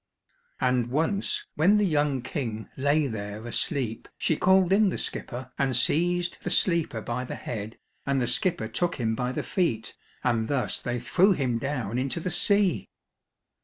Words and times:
And 0.59 0.87
once 0.87 1.45
when 1.53 1.77
the 1.77 1.85
young 1.85 2.23
King 2.23 2.67
lay 2.75 3.05
there 3.05 3.45
asleep, 3.45 4.07
she 4.17 4.35
called 4.35 4.73
in 4.73 4.89
the 4.89 4.97
skipper 4.97 5.51
and 5.59 5.75
seized 5.75 6.39
the 6.41 6.49
sleeper 6.49 7.01
by 7.01 7.23
the 7.23 7.35
head, 7.35 7.77
and 8.03 8.19
the 8.19 8.25
skipper 8.25 8.67
took 8.67 8.95
him 8.95 9.13
by 9.13 9.31
the 9.31 9.43
feet, 9.43 9.95
and 10.23 10.47
thus 10.47 10.79
they 10.79 10.99
threw 10.99 11.33
him 11.33 11.59
down 11.59 11.99
into 11.99 12.19
the 12.19 12.31
sea. 12.31 12.89